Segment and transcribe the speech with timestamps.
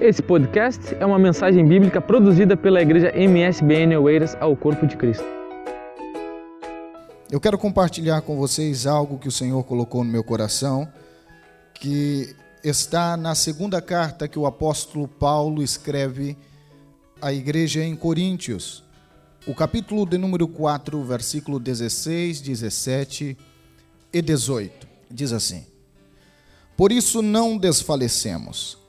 [0.00, 5.26] Esse podcast é uma mensagem bíblica produzida pela igreja MSBN Oeiras ao Corpo de Cristo.
[7.30, 10.90] Eu quero compartilhar com vocês algo que o Senhor colocou no meu coração,
[11.74, 12.34] que
[12.64, 16.34] está na segunda carta que o apóstolo Paulo escreve
[17.20, 18.82] à igreja em Coríntios.
[19.46, 23.36] O capítulo de número 4, versículo 16, 17
[24.10, 24.88] e 18.
[25.10, 25.66] Diz assim:
[26.74, 28.79] Por isso não desfalecemos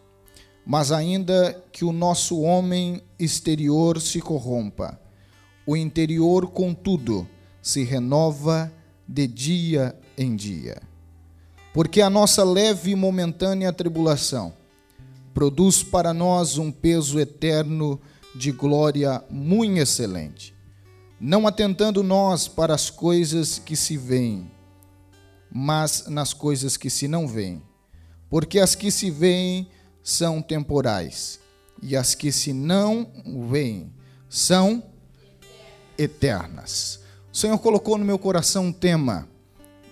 [0.65, 4.99] mas ainda que o nosso homem exterior se corrompa,
[5.65, 7.27] o interior, contudo,
[7.61, 8.71] se renova
[9.07, 10.81] de dia em dia.
[11.73, 14.53] Porque a nossa leve e momentânea tribulação
[15.33, 17.99] produz para nós um peso eterno
[18.35, 20.53] de glória muito excelente,
[21.19, 24.51] não atentando nós para as coisas que se veem,
[25.51, 27.61] mas nas coisas que se não veem.
[28.29, 29.67] Porque as que se veem
[30.03, 31.39] são temporais,
[31.81, 33.11] e as que se não
[33.49, 33.91] veem
[34.29, 34.83] são
[35.97, 36.99] eternas.
[37.31, 39.27] O Senhor colocou no meu coração um tema,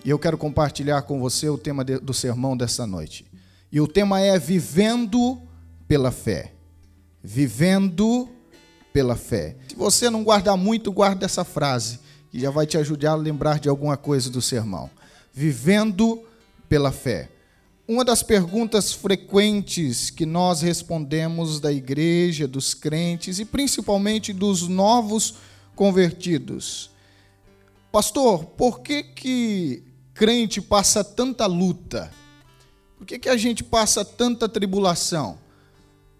[0.04, 3.26] e eu quero compartilhar com você o tema do sermão dessa noite.
[3.70, 5.40] E o tema é Vivendo
[5.86, 6.52] pela Fé.
[7.22, 8.28] Vivendo
[8.92, 9.56] pela fé.
[9.68, 13.58] Se você não guardar muito, guarda essa frase, que já vai te ajudar a lembrar
[13.58, 14.90] de alguma coisa do sermão.
[15.32, 16.22] Vivendo
[16.68, 17.28] pela fé.
[17.90, 25.34] Uma das perguntas frequentes que nós respondemos da igreja, dos crentes e principalmente dos novos
[25.74, 26.92] convertidos.
[27.90, 29.82] Pastor, por que que
[30.14, 32.12] crente passa tanta luta?
[32.96, 35.36] Por que que a gente passa tanta tribulação?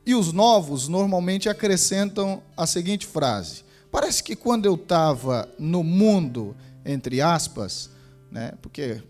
[0.04, 3.62] E os novos normalmente acrescentam a seguinte frase:
[3.92, 7.90] Parece que quando eu estava no mundo, entre aspas,
[8.28, 9.00] né, porque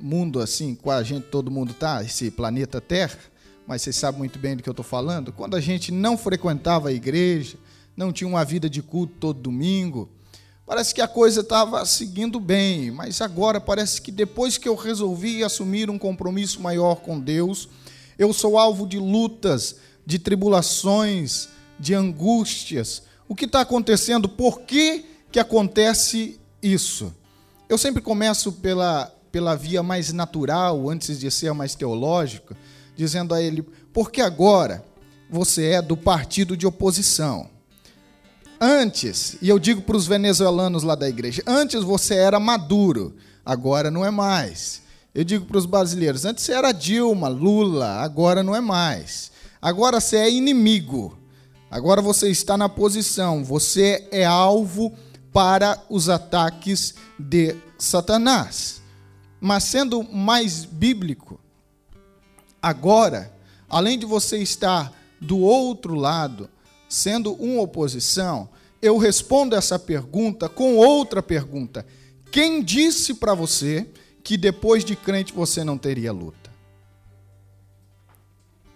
[0.00, 3.18] mundo assim, com a gente todo mundo tá, esse planeta Terra,
[3.66, 5.32] mas vocês sabem muito bem do que eu estou falando.
[5.32, 7.56] Quando a gente não frequentava a igreja,
[7.96, 10.08] não tinha uma vida de culto todo domingo,
[10.64, 15.42] parece que a coisa estava seguindo bem, mas agora parece que depois que eu resolvi
[15.42, 17.68] assumir um compromisso maior com Deus,
[18.18, 21.48] eu sou alvo de lutas, de tribulações,
[21.78, 23.02] de angústias.
[23.28, 24.28] O que está acontecendo?
[24.28, 27.14] Por que, que acontece isso?
[27.68, 32.56] Eu sempre começo pela pela via mais natural, antes de ser mais teológica,
[32.96, 34.84] dizendo a ele: porque agora
[35.30, 37.48] você é do partido de oposição.
[38.60, 43.14] Antes, e eu digo para os venezuelanos lá da igreja, antes você era maduro,
[43.46, 44.82] agora não é mais.
[45.14, 49.30] Eu digo para os brasileiros, antes você era Dilma, Lula, agora não é mais.
[49.62, 51.16] Agora você é inimigo.
[51.70, 54.92] Agora você está na posição, você é alvo
[55.32, 58.78] para os ataques de Satanás.
[59.40, 61.38] Mas sendo mais bíblico,
[62.60, 63.32] agora,
[63.68, 66.50] além de você estar do outro lado,
[66.88, 68.48] sendo uma oposição,
[68.82, 71.86] eu respondo essa pergunta com outra pergunta.
[72.30, 73.88] Quem disse para você
[74.22, 76.48] que depois de crente você não teria luta?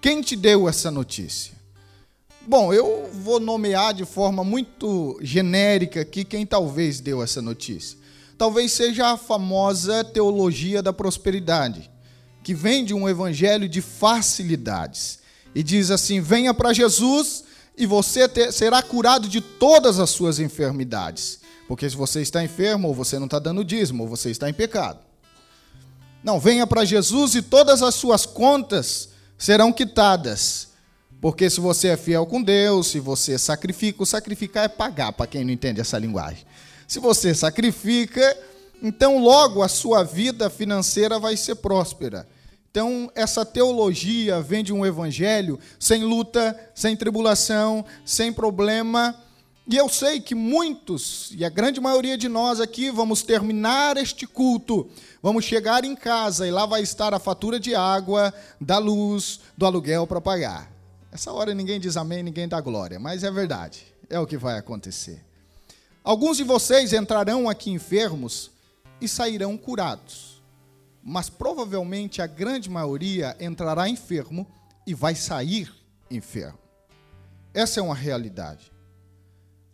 [0.01, 1.53] Quem te deu essa notícia?
[2.47, 8.02] Bom, eu vou nomear de forma muito genérica aqui quem talvez deu essa notícia
[8.37, 11.91] talvez seja a famosa teologia da prosperidade,
[12.43, 15.21] que vem de um evangelho de facilidades
[15.55, 17.45] e diz assim: venha para Jesus
[17.77, 21.41] e você ter, será curado de todas as suas enfermidades.
[21.69, 24.53] Porque se você está enfermo, ou você não está dando dízimo, ou você está em
[24.53, 24.99] pecado.
[26.23, 30.69] Não, venha para Jesus e todas as suas contas serão quitadas.
[31.21, 35.27] Porque se você é fiel com Deus, se você sacrifica, o sacrificar é pagar, para
[35.27, 36.45] quem não entende essa linguagem.
[36.93, 38.37] Se você sacrifica,
[38.83, 42.29] então logo a sua vida financeira vai ser próspera.
[42.71, 49.19] Então, essa teologia vem de um evangelho sem luta, sem tribulação, sem problema.
[49.67, 54.27] E eu sei que muitos, e a grande maioria de nós aqui, vamos terminar este
[54.27, 54.87] culto,
[55.23, 59.65] vamos chegar em casa e lá vai estar a fatura de água, da luz, do
[59.65, 60.71] aluguel para pagar.
[61.11, 64.59] Essa hora ninguém diz amém, ninguém dá glória, mas é verdade, é o que vai
[64.59, 65.32] acontecer.
[66.05, 68.51] Alguns de vocês entrarão aqui enfermos
[69.01, 70.43] e sairão curados,
[71.01, 74.45] mas provavelmente a grande maioria entrará enfermo
[74.85, 75.73] e vai sair
[76.11, 76.59] enfermo.
[77.55, 78.73] Essa é uma realidade.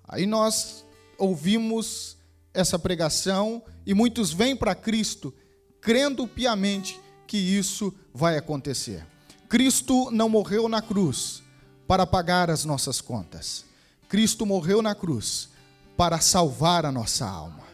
[0.07, 0.85] Aí nós
[1.17, 2.19] ouvimos
[2.53, 5.33] essa pregação e muitos vêm para Cristo
[5.81, 9.07] crendo piamente que isso vai acontecer.
[9.49, 11.43] Cristo não morreu na cruz
[11.87, 13.65] para pagar as nossas contas.
[14.11, 15.49] Cristo morreu na cruz
[15.99, 17.65] para salvar a nossa alma.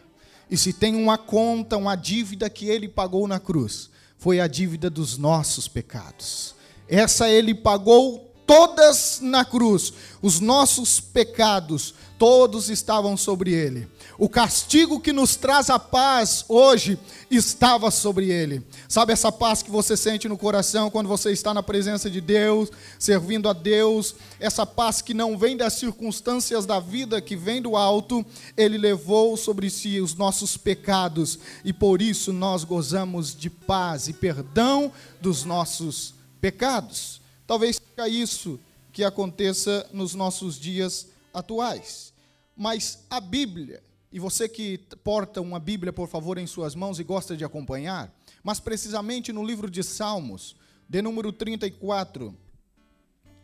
[0.49, 4.89] E se tem uma conta, uma dívida que ele pagou na cruz, foi a dívida
[4.89, 6.55] dos nossos pecados.
[6.89, 9.93] Essa ele pagou todas na cruz.
[10.21, 13.87] Os nossos pecados, todos estavam sobre ele.
[14.17, 16.97] O castigo que nos traz a paz hoje
[17.29, 18.65] estava sobre ele.
[18.87, 22.69] Sabe essa paz que você sente no coração quando você está na presença de Deus,
[22.97, 24.15] servindo a Deus?
[24.39, 28.25] Essa paz que não vem das circunstâncias da vida, que vem do alto.
[28.55, 34.13] Ele levou sobre si os nossos pecados e por isso nós gozamos de paz e
[34.13, 37.24] perdão dos nossos pecados.
[37.47, 38.59] Talvez seja isso
[38.91, 42.13] que aconteça nos nossos dias atuais.
[42.55, 47.03] Mas a Bíblia, e você que porta uma Bíblia, por favor, em suas mãos e
[47.03, 48.13] gosta de acompanhar,
[48.43, 50.55] mas precisamente no livro de Salmos,
[50.87, 52.35] de número 34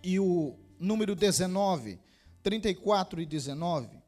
[0.03, 1.99] e o número 19,
[2.41, 4.01] 34 e 19,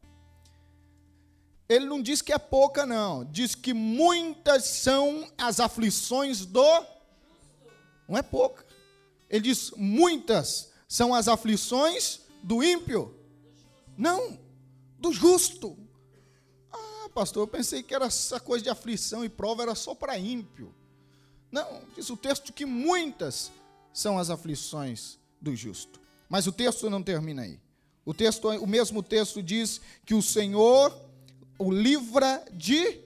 [1.67, 3.25] ele não diz que é pouca, não.
[3.25, 6.85] Diz que muitas são as aflições do.
[8.07, 8.65] Não é pouca.
[9.29, 13.15] Ele diz: muitas são as aflições do ímpio.
[13.97, 14.39] Não,
[14.97, 15.77] do justo.
[16.71, 20.17] Ah, pastor, eu pensei que era essa coisa de aflição e prova era só para
[20.17, 20.73] ímpio.
[21.51, 23.51] Não, diz o texto que muitas
[23.93, 26.01] são as aflições do justo.
[26.27, 27.59] Mas o texto não termina aí.
[28.05, 30.93] O texto, o mesmo texto diz que o Senhor
[31.57, 32.99] o livra de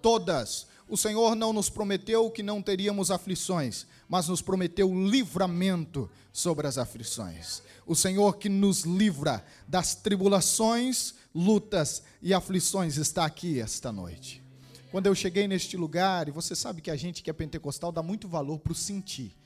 [0.00, 0.66] todas.
[0.88, 6.78] O Senhor não nos prometeu que não teríamos aflições, mas nos prometeu livramento sobre as
[6.78, 7.60] aflições.
[7.84, 14.40] O Senhor que nos livra das tribulações, lutas e aflições está aqui esta noite.
[14.92, 18.02] Quando eu cheguei neste lugar, e você sabe que a gente que é pentecostal dá
[18.02, 19.36] muito valor para o sentir.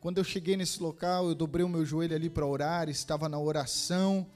[0.00, 3.38] Quando eu cheguei nesse local, eu dobrei o meu joelho ali para orar, estava na
[3.38, 4.26] oração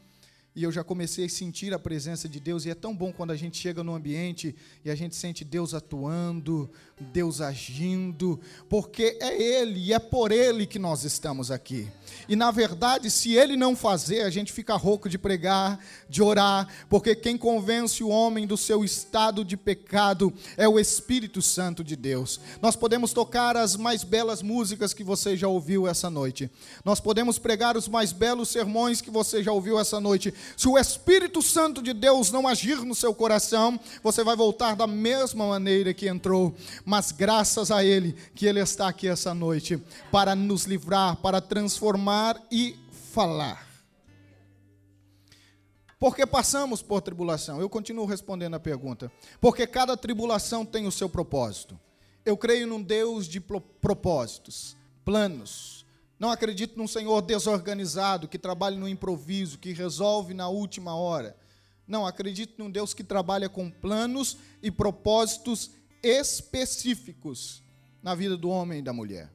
[0.57, 3.33] e eu já comecei a sentir a presença de Deus, e é tão bom quando
[3.33, 4.55] a gente chega no ambiente
[4.85, 6.71] e a gente sente Deus atuando,
[7.13, 11.91] Deus agindo, porque é Ele e é por Ele que nós estamos aqui.
[12.29, 15.79] E na verdade, se Ele não fazer, a gente fica rouco de pregar,
[16.09, 21.43] de orar, porque quem convence o homem do seu estado de pecado é o Espírito
[21.43, 22.41] Santo de Deus.
[22.63, 26.49] Nós podemos tocar as mais belas músicas que você já ouviu essa noite,
[26.85, 30.79] nós podemos pregar os mais belos sermões que você já ouviu essa noite, se o
[30.79, 35.95] Espírito Santo de Deus não agir no seu coração, você vai voltar da mesma maneira
[35.95, 36.55] que entrou.
[36.85, 42.41] Mas graças a Ele que Ele está aqui essa noite para nos livrar, para transformar
[42.51, 42.77] e
[43.13, 43.75] falar.
[45.99, 47.61] Porque passamos por tribulação?
[47.61, 49.11] Eu continuo respondendo a pergunta.
[49.41, 51.81] Porque cada tribulação tem o seu propósito.
[52.25, 55.84] Eu creio num Deus de propósitos, planos,
[56.25, 61.37] não acredito num Senhor desorganizado, que trabalha no improviso, que resolve na última hora.
[61.87, 65.73] Não, acredito num Deus que trabalha com planos e propósitos
[66.03, 67.63] específicos
[68.03, 69.31] na vida do homem e da mulher.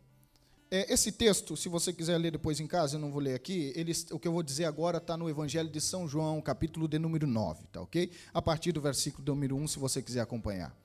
[0.71, 3.71] É, esse texto, se você quiser ler depois em casa, eu não vou ler aqui,
[3.75, 6.97] ele, o que eu vou dizer agora está no Evangelho de São João, capítulo de
[6.97, 8.11] número 9, tá ok?
[8.33, 10.75] A partir do versículo de número 1, se você quiser acompanhar.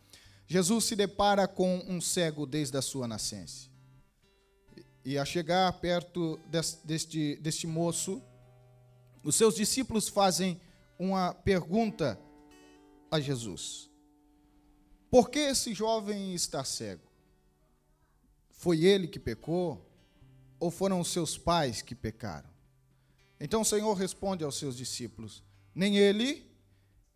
[0.46, 3.72] Jesus se depara com um cego desde a sua nascença.
[5.04, 6.40] E a chegar perto
[6.84, 8.22] deste, deste moço,
[9.22, 10.60] os seus discípulos fazem
[10.98, 12.18] uma pergunta
[13.10, 13.90] a Jesus:
[15.10, 17.06] Por que esse jovem está cego?
[18.50, 19.90] Foi ele que pecou?
[20.58, 22.48] Ou foram os seus pais que pecaram?
[23.38, 25.42] Então o Senhor responde aos seus discípulos:
[25.74, 26.50] Nem ele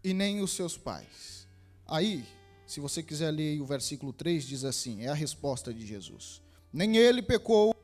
[0.05, 1.49] e nem os seus pais.
[1.87, 2.25] Aí,
[2.67, 6.43] se você quiser ler o versículo 3, diz assim: é a resposta de Jesus.
[6.71, 7.75] Nem ele pecou,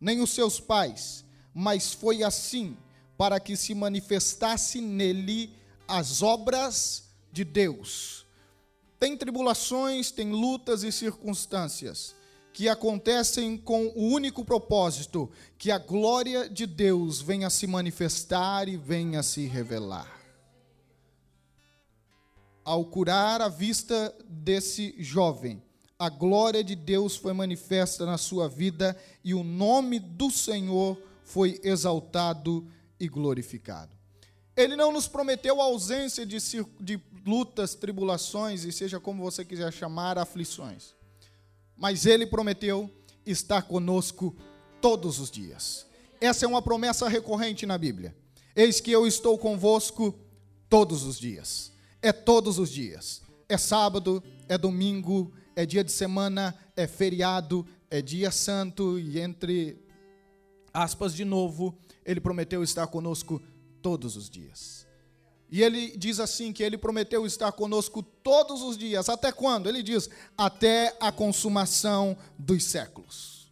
[0.00, 1.24] nem os seus pais,
[1.54, 2.76] mas foi assim
[3.16, 5.52] para que se manifestasse nele
[5.86, 8.26] as obras de Deus.
[8.98, 12.14] Tem tribulações, tem lutas e circunstâncias
[12.52, 18.76] que acontecem com o único propósito que a glória de Deus venha se manifestar e
[18.76, 20.18] venha se revelar.
[22.64, 25.62] Ao curar a vista desse jovem,
[25.98, 31.60] a glória de Deus foi manifesta na sua vida e o nome do Senhor foi
[31.64, 32.64] exaltado
[33.00, 33.96] e glorificado.
[34.56, 36.38] Ele não nos prometeu a ausência de,
[36.80, 40.94] de lutas, tribulações e seja como você quiser chamar, aflições.
[41.76, 42.88] Mas ele prometeu
[43.26, 44.36] estar conosco
[44.80, 45.84] todos os dias.
[46.20, 48.16] Essa é uma promessa recorrente na Bíblia.
[48.54, 50.14] Eis que eu estou convosco
[50.68, 51.72] todos os dias.
[52.00, 53.22] É todos os dias.
[53.48, 59.76] É sábado, é domingo, é dia de semana, é feriado, é dia santo e entre
[60.72, 63.42] aspas de novo, ele prometeu estar conosco
[63.82, 64.86] todos os dias.
[65.50, 69.08] E ele diz assim que ele prometeu estar conosco todos os dias.
[69.08, 69.68] Até quando?
[69.68, 73.50] Ele diz: até a consumação dos séculos.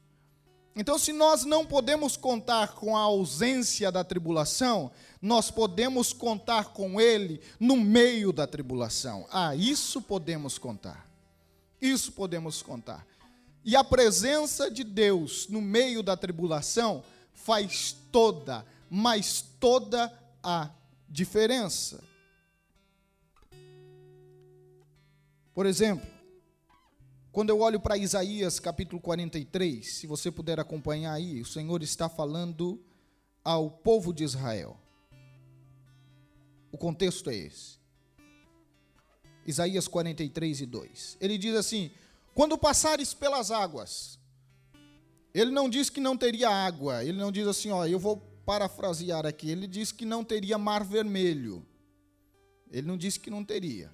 [0.76, 7.00] Então, se nós não podemos contar com a ausência da tribulação, nós podemos contar com
[7.00, 9.26] Ele no meio da tribulação.
[9.28, 11.05] Ah, isso podemos contar.
[11.80, 13.06] Isso podemos contar.
[13.64, 17.02] E a presença de Deus no meio da tribulação
[17.32, 20.70] faz toda, mas toda a
[21.08, 22.02] diferença.
[25.52, 26.06] Por exemplo,
[27.32, 32.08] quando eu olho para Isaías capítulo 43, se você puder acompanhar aí, o Senhor está
[32.08, 32.82] falando
[33.44, 34.80] ao povo de Israel.
[36.70, 37.78] O contexto é esse.
[39.46, 41.16] Isaías 43 e 2.
[41.20, 41.90] Ele diz assim:
[42.34, 44.18] Quando passares pelas águas,
[45.36, 49.26] ele não diz que não teria água, ele não diz assim, ó, eu vou parafrasear
[49.26, 51.62] aqui, ele diz que não teria mar vermelho.
[52.72, 53.92] Ele não disse que não teria.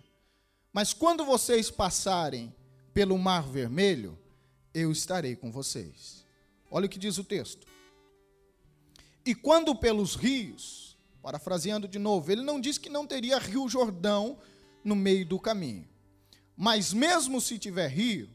[0.73, 2.55] Mas quando vocês passarem
[2.95, 4.17] pelo mar vermelho,
[4.73, 6.25] eu estarei com vocês.
[6.71, 7.67] Olha o que diz o texto.
[9.27, 14.39] E quando pelos rios, parafraseando de novo, ele não diz que não teria rio Jordão
[14.85, 15.87] no meio do caminho.
[16.57, 18.29] Mas mesmo se tiver rio,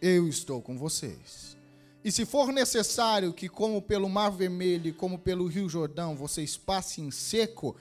[0.00, 1.56] eu estou com vocês.
[2.04, 7.10] E se for necessário que, como pelo Mar Vermelho como pelo Rio Jordão, vocês passem
[7.10, 7.76] seco,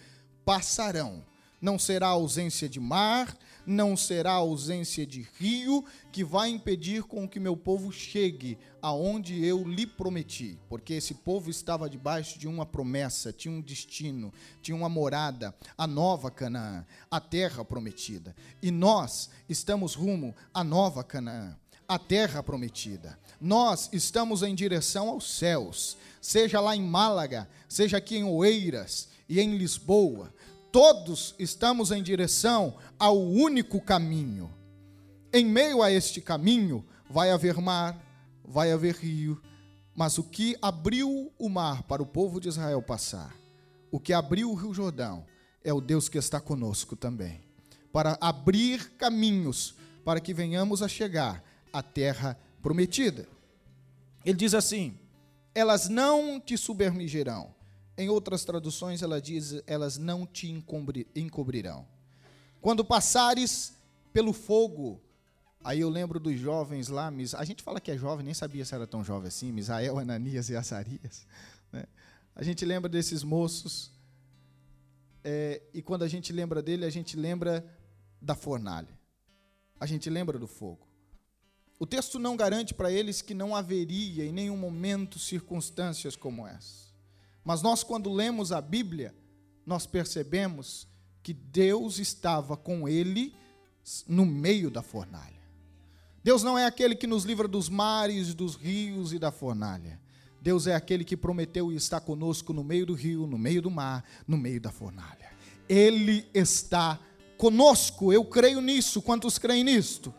[0.46, 1.24] passarão
[1.63, 7.39] não será ausência de mar, não será ausência de rio, que vai impedir com que
[7.39, 13.32] meu povo chegue aonde eu lhe prometi, porque esse povo estava debaixo de uma promessa,
[13.32, 18.36] tinha um destino, tinha uma morada, a nova Canaã, a terra prometida.
[18.62, 23.20] E nós estamos rumo à nova Canaã a terra prometida.
[23.39, 29.39] Nós estamos em direção aos céus, seja lá em Málaga, seja aqui em Oeiras e
[29.39, 30.34] em Lisboa
[30.74, 34.51] todos estamos em direção ao único caminho.
[35.32, 38.03] Em meio a este caminho vai haver mar,
[38.44, 39.39] vai haver rio,
[39.96, 43.36] mas o que abriu o mar para o povo de Israel passar,
[43.92, 45.24] o que abriu o Rio Jordão,
[45.63, 47.42] é o Deus que está conosco também,
[47.92, 53.27] para abrir caminhos para que venhamos a chegar à terra prometida.
[54.25, 54.98] Ele diz assim:
[55.53, 57.53] elas não te submergirão,
[57.98, 60.50] em outras traduções, ela diz: elas não te
[61.16, 61.88] encobrirão.
[62.62, 63.74] Quando passares
[64.12, 65.02] pelo fogo,
[65.64, 68.74] aí eu lembro dos jovens lá, a gente fala que é jovem, nem sabia se
[68.74, 71.28] era tão jovem assim, Misael, Ananias e Azarias.
[71.72, 71.86] Né?
[72.36, 73.92] A gente lembra desses moços,
[75.24, 77.66] é, e quando a gente lembra dele, a gente lembra
[78.22, 79.00] da fornalha,
[79.80, 80.88] a gente lembra do fogo.
[81.80, 86.83] O texto não garante para eles que não haveria em nenhum momento circunstâncias como essa.
[87.44, 89.14] Mas nós, quando lemos a Bíblia,
[89.66, 90.88] nós percebemos
[91.22, 93.36] que Deus estava com ele
[94.08, 95.42] no meio da fornalha.
[96.24, 100.00] Deus não é aquele que nos livra dos mares, dos rios e da fornalha.
[100.42, 103.72] Deus é aquele que prometeu e está conosco no meio do rio, no meio do
[103.72, 105.32] mar, no meio da fornalha.
[105.68, 107.00] Ele está
[107.38, 109.02] conosco, eu creio nisso.
[109.02, 110.14] Quantos creem nisto?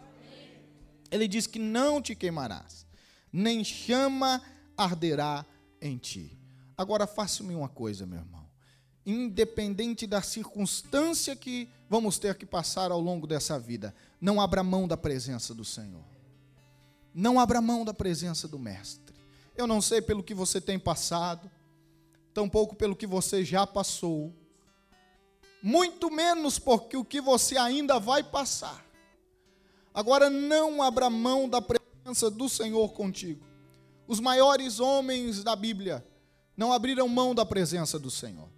[1.11, 2.87] Ele diz que não te queimarás,
[3.33, 4.43] nem chama
[4.77, 5.45] arderá
[5.81, 6.39] em ti.
[6.77, 8.45] Agora faça-me uma coisa, meu irmão.
[9.07, 14.89] Independente da circunstância que vamos ter que passar ao longo dessa vida, não abra mão
[14.89, 16.05] da presença do Senhor.
[17.15, 19.15] Não abra mão da presença do Mestre.
[19.57, 21.51] Eu não sei pelo que você tem passado,
[22.33, 24.35] tampouco pelo que você já passou,
[25.63, 28.85] muito menos porque o que você ainda vai passar.
[29.95, 33.47] Agora não abra mão da presença do Senhor contigo.
[34.07, 36.05] Os maiores homens da Bíblia,
[36.57, 38.49] não abriram mão da presença do Senhor.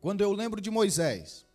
[0.00, 1.46] Quando eu lembro de Moisés,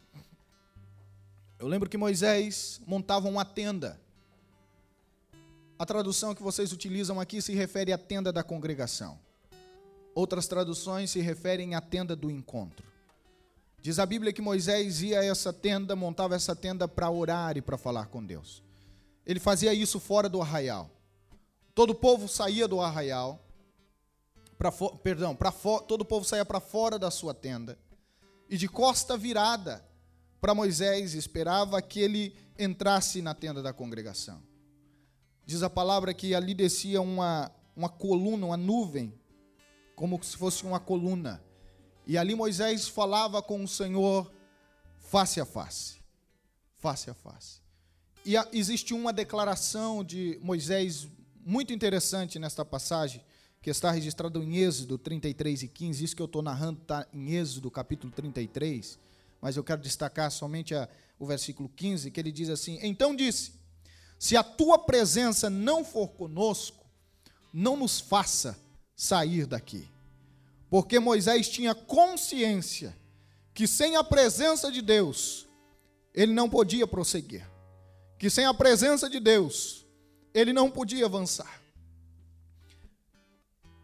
[1.59, 3.99] eu lembro que Moisés montava uma tenda.
[5.77, 9.19] A tradução que vocês utilizam aqui se refere à tenda da congregação.
[10.15, 12.85] Outras traduções se referem à tenda do encontro.
[13.81, 17.61] Diz a Bíblia que Moisés ia a essa tenda, montava essa tenda para orar e
[17.61, 18.63] para falar com Deus.
[19.25, 20.89] Ele fazia isso fora do arraial.
[21.75, 23.46] Todo o povo saía do arraial
[24.57, 27.77] para perdão, para todo o povo saía para fora da sua tenda
[28.49, 29.85] e de costa virada
[30.39, 34.41] para Moisés esperava que ele entrasse na tenda da congregação.
[35.45, 39.13] Diz a palavra que ali descia uma, uma coluna, uma nuvem,
[39.95, 41.43] como se fosse uma coluna.
[42.05, 44.31] E ali Moisés falava com o Senhor
[44.99, 45.97] face a face.
[46.75, 47.61] Face a face.
[48.25, 51.07] E existe uma declaração de Moisés
[51.45, 53.23] muito interessante nesta passagem,
[53.61, 56.03] que está registrado em Êxodo 33 e 15.
[56.03, 58.97] Isso que eu estou narrando está em Êxodo capítulo 33,
[59.41, 60.87] mas eu quero destacar somente a,
[61.19, 63.53] o versículo 15, que ele diz assim: Então disse:
[64.19, 66.85] Se a tua presença não for conosco,
[67.53, 68.57] não nos faça
[68.95, 69.87] sair daqui.
[70.69, 72.95] Porque Moisés tinha consciência
[73.53, 75.47] que sem a presença de Deus,
[76.13, 77.49] ele não podia prosseguir.
[78.19, 79.85] Que sem a presença de Deus,
[80.33, 81.56] ele não podia avançar.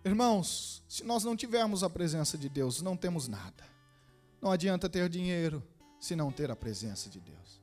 [0.05, 3.63] Irmãos, se nós não tivermos a presença de Deus, não temos nada.
[4.41, 5.63] Não adianta ter dinheiro
[5.99, 7.61] se não ter a presença de Deus.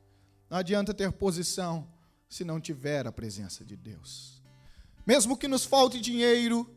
[0.48, 1.86] Não adianta ter posição
[2.28, 4.42] se não tiver a presença de Deus.
[5.06, 6.68] Mesmo que nos falte dinheiro,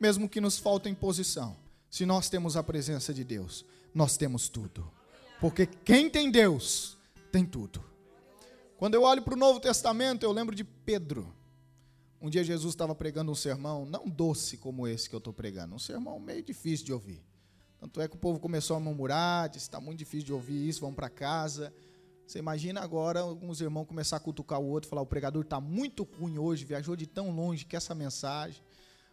[0.00, 1.56] mesmo que nos falte posição,
[1.90, 4.90] se nós temos a presença de Deus, nós temos tudo.
[5.38, 6.96] Porque quem tem Deus,
[7.30, 7.84] tem tudo.
[8.78, 11.34] Quando eu olho para o Novo Testamento, eu lembro de Pedro.
[12.22, 15.74] Um dia Jesus estava pregando um sermão, não doce como esse que eu estou pregando,
[15.74, 17.20] um sermão meio difícil de ouvir.
[17.80, 20.80] Tanto é que o povo começou a murmurar, disse: está muito difícil de ouvir isso,
[20.80, 21.74] vamos para casa.
[22.24, 26.04] Você imagina agora alguns irmãos começar a cutucar o outro, falar: o pregador está muito
[26.04, 28.62] ruim hoje, viajou de tão longe que essa mensagem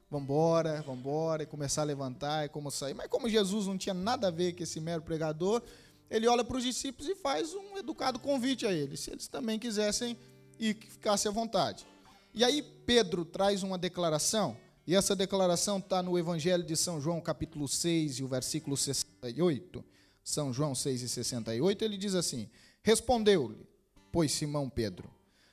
[0.08, 2.94] vambora, vambora, e começar a levantar e como sair.
[2.94, 5.64] Mas como Jesus não tinha nada a ver com esse mero pregador,
[6.12, 9.58] ele olha para os discípulos e faz um educado convite a eles, se eles também
[9.58, 10.16] quisessem
[10.60, 11.88] e ficassem à vontade.
[12.34, 17.22] E aí Pedro traz uma declaração, e essa declaração está no Evangelho de São João,
[17.22, 19.84] capítulo 6, e o versículo 68.
[20.24, 22.50] São João 6 e 68, ele diz assim:
[22.84, 23.68] Respondeu-lhe,
[24.12, 25.10] pois Simão Pedro,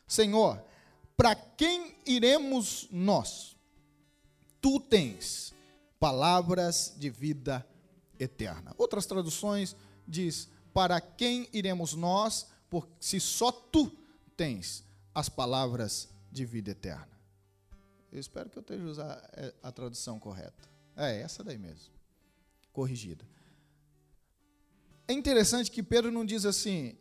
[0.07, 0.63] Senhor,
[1.17, 3.57] para quem iremos nós?
[4.67, 5.55] tu tens
[5.97, 7.65] palavras de vida
[8.19, 8.75] eterna.
[8.77, 9.77] Outras traduções
[10.09, 13.93] diz: para quem iremos nós, por, se só tu
[14.37, 17.19] tens as palavras de vida eterna.
[18.13, 20.69] Eu espero que eu esteja usando é, a tradução correta.
[20.97, 21.93] É essa daí mesmo,
[22.73, 23.25] corrigida.
[25.09, 26.97] É interessante que Pedro não diz assim,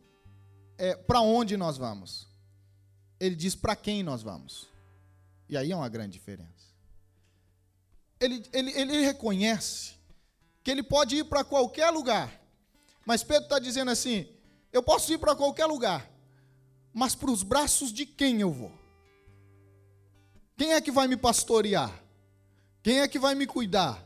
[0.76, 2.28] é, para onde nós vamos.
[3.18, 4.68] Ele diz para quem nós vamos.
[5.48, 6.56] E aí é uma grande diferença
[8.20, 9.94] ele, ele, ele reconhece
[10.62, 12.40] que ele pode ir para qualquer lugar.
[13.04, 14.26] Mas Pedro está dizendo assim:
[14.72, 16.10] eu posso ir para qualquer lugar,
[16.92, 18.72] mas para os braços de quem eu vou?
[20.56, 21.92] Quem é que vai me pastorear?
[22.82, 24.02] Quem é que vai me cuidar?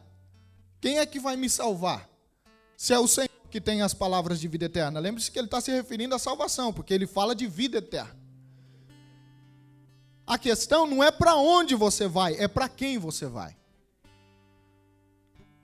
[0.81, 2.09] Quem é que vai me salvar?
[2.77, 5.01] Se é o Senhor que tem as palavras de vida eterna.
[5.01, 8.19] Lembre-se que ele está se referindo à salvação, porque ele fala de vida eterna.
[10.27, 13.57] A questão não é para onde você vai, é para quem você vai.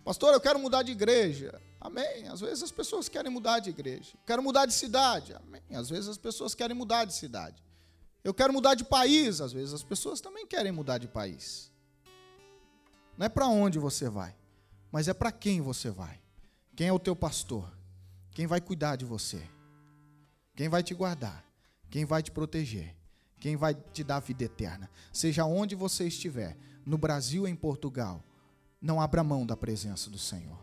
[0.04, 1.60] Pastor, eu quero mudar de igreja.
[1.80, 2.26] Amém.
[2.28, 4.12] Às vezes as pessoas querem mudar de igreja.
[4.26, 5.34] Quero mudar de cidade.
[5.34, 5.62] Amém.
[5.70, 7.62] Às vezes as pessoas querem mudar de cidade.
[8.26, 9.40] Eu quero mudar de país.
[9.40, 11.70] Às vezes as pessoas também querem mudar de país.
[13.16, 14.34] Não é para onde você vai,
[14.90, 16.20] mas é para quem você vai.
[16.74, 17.72] Quem é o teu pastor?
[18.32, 19.40] Quem vai cuidar de você?
[20.56, 21.44] Quem vai te guardar?
[21.88, 22.96] Quem vai te proteger?
[23.38, 24.90] Quem vai te dar vida eterna?
[25.12, 28.24] Seja onde você estiver, no Brasil ou em Portugal,
[28.82, 30.58] não abra mão da presença do Senhor.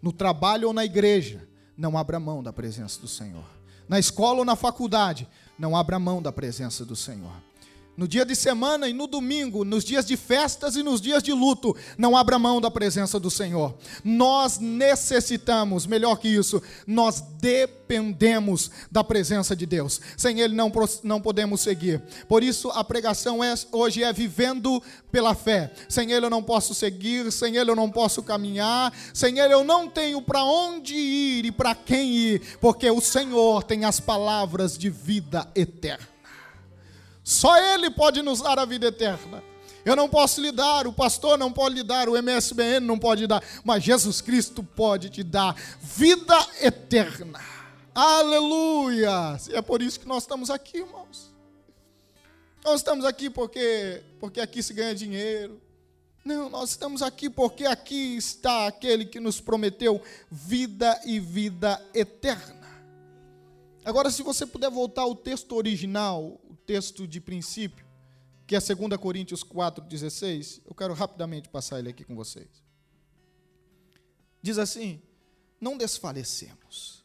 [0.00, 3.44] No trabalho ou na igreja, não abra mão da presença do Senhor.
[3.88, 7.32] Na escola ou na faculdade, não abra mão da presença do Senhor
[7.98, 11.32] no dia de semana e no domingo, nos dias de festas e nos dias de
[11.32, 13.74] luto, não abra mão da presença do Senhor.
[14.04, 20.00] Nós necessitamos, melhor que isso, nós dependemos da presença de Deus.
[20.16, 20.70] Sem Ele não,
[21.02, 22.00] não podemos seguir.
[22.28, 24.80] Por isso a pregação é, hoje é vivendo
[25.10, 25.72] pela fé.
[25.88, 29.64] Sem Ele eu não posso seguir, sem Ele eu não posso caminhar, sem Ele eu
[29.64, 34.78] não tenho para onde ir e para quem ir, porque o Senhor tem as palavras
[34.78, 36.17] de vida eterna.
[37.28, 39.44] Só Ele pode nos dar a vida eterna.
[39.84, 43.26] Eu não posso lhe dar, o pastor não pode lhe dar, o MSBN não pode
[43.26, 47.38] dar, mas Jesus Cristo pode te dar vida eterna.
[47.94, 49.38] Aleluia!
[49.50, 51.30] E é por isso que nós estamos aqui, irmãos.
[52.64, 55.60] Nós estamos aqui porque, porque aqui se ganha dinheiro.
[56.24, 62.57] Não, nós estamos aqui porque aqui está aquele que nos prometeu vida e vida eterna.
[63.88, 67.86] Agora, se você puder voltar ao texto original, texto de princípio,
[68.46, 72.62] que é 2 Coríntios 4,16, eu quero rapidamente passar ele aqui com vocês.
[74.42, 75.00] Diz assim:
[75.58, 77.02] Não desfalecemos,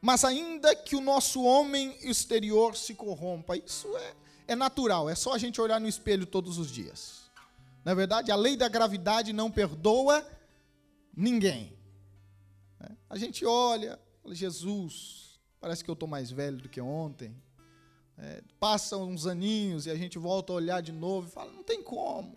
[0.00, 4.14] mas ainda que o nosso homem exterior se corrompa, isso é,
[4.46, 7.30] é natural, é só a gente olhar no espelho todos os dias.
[7.84, 10.26] Na verdade, a lei da gravidade não perdoa
[11.14, 11.76] ninguém.
[12.80, 12.96] Né?
[13.10, 14.00] A gente olha,
[14.32, 15.27] Jesus,
[15.60, 17.34] parece que eu estou mais velho do que ontem
[18.18, 21.62] é, passam uns aninhos e a gente volta a olhar de novo e fala, não
[21.62, 22.36] tem como.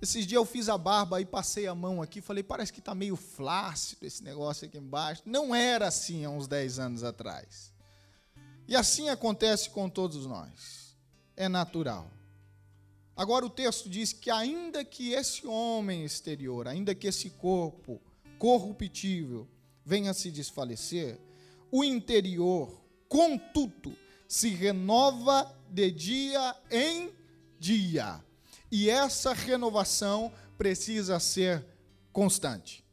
[0.00, 2.94] Esses dias eu fiz a barba e passei a mão aqui, falei, parece que está
[2.94, 5.22] meio flácido esse negócio aqui embaixo.
[5.24, 7.72] Não era assim há uns 10 anos atrás.
[8.66, 10.96] E assim acontece com todos nós.
[11.36, 12.10] É natural.
[13.14, 18.00] Agora o texto diz que ainda que esse homem exterior, ainda que esse corpo
[18.38, 19.46] corruptível
[19.84, 21.20] venha a se desfalecer,
[21.72, 22.70] o interior,
[23.08, 23.96] contudo,
[24.28, 27.10] se renova de dia em
[27.58, 28.22] dia.
[28.70, 31.64] E essa renovação precisa ser
[32.12, 32.84] constante.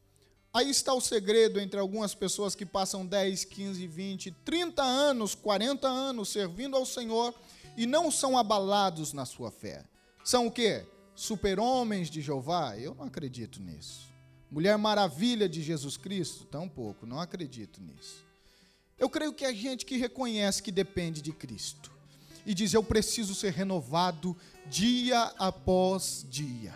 [0.53, 5.87] Aí está o segredo entre algumas pessoas que passam 10, 15, 20, 30 anos, 40
[5.87, 7.35] anos servindo ao Senhor
[7.77, 9.83] e não são abalados na sua fé.
[10.23, 10.85] São o quê?
[11.13, 12.77] Super-homens de Jeová?
[12.77, 14.07] Eu não acredito nisso.
[14.49, 16.45] Mulher maravilha de Jesus Cristo?
[16.45, 18.28] Tampouco, não acredito nisso.
[18.99, 21.91] Eu creio que é gente que reconhece que depende de Cristo
[22.45, 24.35] e diz: Eu preciso ser renovado
[24.67, 26.73] dia após dia.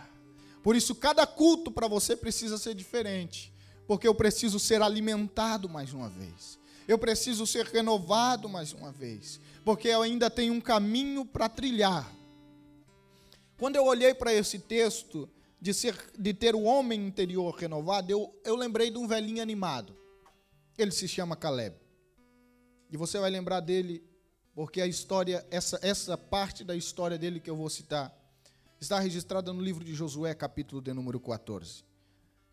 [0.64, 3.54] Por isso, cada culto para você precisa ser diferente,
[3.86, 6.58] porque eu preciso ser alimentado mais uma vez.
[6.88, 12.10] Eu preciso ser renovado mais uma vez, porque eu ainda tenho um caminho para trilhar.
[13.58, 15.30] Quando eu olhei para esse texto
[15.62, 19.96] de, ser, de ter o homem interior renovado, eu, eu lembrei de um velhinho animado.
[20.78, 21.83] Ele se chama Caleb.
[22.94, 24.04] E você vai lembrar dele,
[24.54, 28.16] porque a história, essa, essa parte da história dele que eu vou citar,
[28.80, 31.84] está registrada no livro de Josué, capítulo de número 14.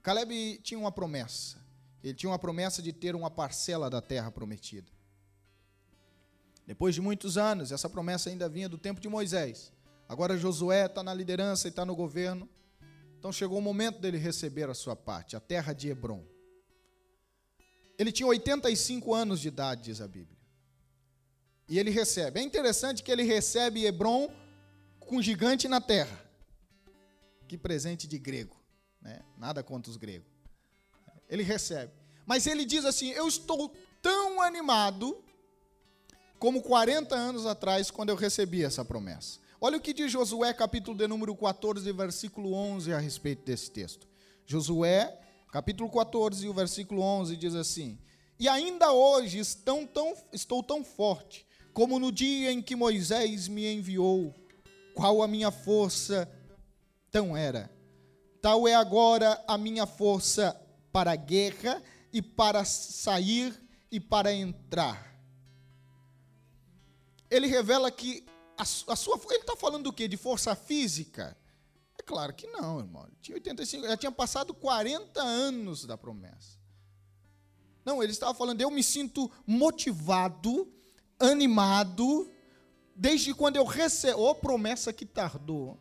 [0.02, 1.58] Caleb tinha uma promessa.
[2.02, 4.90] Ele tinha uma promessa de ter uma parcela da terra prometida.
[6.66, 9.70] Depois de muitos anos, essa promessa ainda vinha do tempo de Moisés.
[10.08, 12.48] Agora Josué está na liderança e está no governo.
[13.18, 16.24] Então chegou o momento dele receber a sua parte, a terra de Hebron.
[18.00, 20.38] Ele tinha 85 anos de idade, diz a Bíblia.
[21.68, 22.40] E ele recebe.
[22.40, 24.32] É interessante que ele recebe Hebron
[24.98, 26.18] com gigante na terra.
[27.46, 28.56] Que presente de grego.
[29.02, 29.20] Né?
[29.36, 30.32] Nada contra os gregos.
[31.28, 31.92] Ele recebe.
[32.24, 35.22] Mas ele diz assim: Eu estou tão animado
[36.38, 39.38] como 40 anos atrás, quando eu recebi essa promessa.
[39.60, 44.08] Olha o que diz Josué, capítulo de número 14, versículo 11, a respeito desse texto.
[44.46, 47.98] Josué, capítulo 14, o versículo 11 diz assim:
[48.38, 53.72] E ainda hoje estão tão, estou tão forte como no dia em que Moisés me
[53.72, 54.34] enviou,
[54.94, 56.30] qual a minha força
[57.10, 57.70] tão era.
[58.42, 60.58] Tal é agora a minha força
[60.92, 61.82] para a guerra
[62.12, 63.54] e para sair
[63.90, 65.10] e para entrar.
[67.30, 68.24] Ele revela que
[68.58, 69.20] a, sua.
[69.30, 70.08] Ele está falando do quê?
[70.08, 71.36] De força física?
[72.00, 73.04] É claro que não, irmão.
[73.04, 76.58] Ele tinha 85, já tinha passado 40 anos da promessa.
[77.84, 80.66] Não, ele estava falando, eu me sinto motivado,
[81.18, 82.30] animado,
[82.96, 84.14] desde quando eu recebi.
[84.14, 85.78] Ô, oh, promessa que tardou.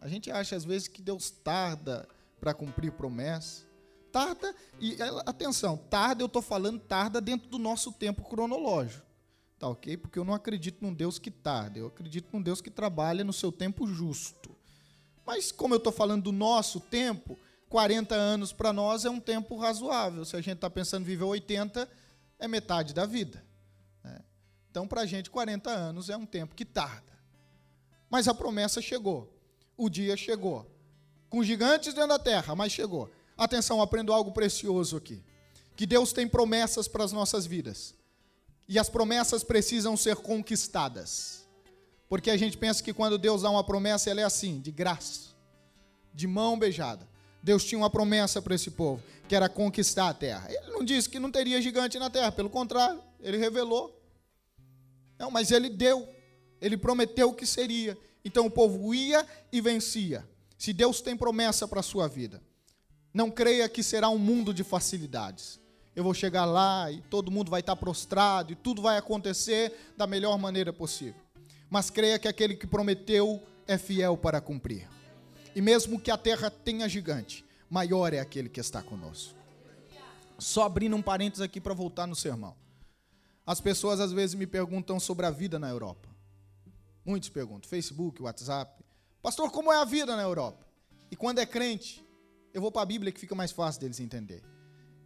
[0.00, 2.08] A gente acha às vezes que Deus tarda
[2.40, 3.64] para cumprir promessa.
[4.10, 9.06] Tarda, e atenção, tarda, eu estou falando tarda dentro do nosso tempo cronológico.
[9.56, 9.96] Tá ok?
[9.96, 13.32] Porque eu não acredito num Deus que tarda, eu acredito num Deus que trabalha no
[13.32, 14.58] seu tempo justo.
[15.26, 19.56] Mas como eu estou falando do nosso tempo, 40 anos para nós é um tempo
[19.56, 20.24] razoável.
[20.24, 21.88] Se a gente está pensando em viver 80,
[22.38, 23.44] é metade da vida.
[24.02, 24.20] Né?
[24.70, 27.12] Então, para a gente, 40 anos é um tempo que tarda.
[28.10, 29.32] Mas a promessa chegou.
[29.76, 30.68] O dia chegou.
[31.28, 33.08] Com gigantes dentro da terra, mas chegou.
[33.36, 35.22] Atenção, aprendo algo precioso aqui.
[35.76, 37.94] Que Deus tem promessas para as nossas vidas.
[38.68, 41.39] E as promessas precisam ser conquistadas.
[42.10, 45.30] Porque a gente pensa que quando Deus dá uma promessa, ela é assim, de graça,
[46.12, 47.08] de mão beijada.
[47.40, 50.48] Deus tinha uma promessa para esse povo, que era conquistar a terra.
[50.50, 53.96] Ele não disse que não teria gigante na terra, pelo contrário, ele revelou.
[55.16, 56.08] Não, mas ele deu,
[56.60, 57.96] ele prometeu que seria.
[58.24, 60.28] Então o povo ia e vencia.
[60.58, 62.42] Se Deus tem promessa para a sua vida,
[63.14, 65.60] não creia que será um mundo de facilidades
[65.94, 70.06] eu vou chegar lá e todo mundo vai estar prostrado e tudo vai acontecer da
[70.06, 71.20] melhor maneira possível.
[71.70, 74.88] Mas creia que aquele que prometeu é fiel para cumprir.
[75.54, 79.38] E mesmo que a terra tenha gigante, maior é aquele que está conosco.
[80.38, 82.56] Só abrindo um parênteses aqui para voltar no sermão.
[83.46, 86.08] As pessoas às vezes me perguntam sobre a vida na Europa.
[87.04, 88.84] Muitos perguntam, Facebook, WhatsApp.
[89.22, 90.66] Pastor, como é a vida na Europa?
[91.10, 92.04] E quando é crente,
[92.52, 94.42] eu vou para a Bíblia que fica mais fácil deles entender.